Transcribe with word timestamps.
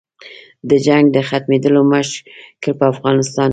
د 0.69 0.71
جنګ 0.85 1.05
د 1.15 1.17
ختمېدلو 1.29 1.81
مشکل 1.93 2.71
په 2.79 2.85
افغانستان 2.93 3.47
کې 3.47 3.49
دی. 3.49 3.49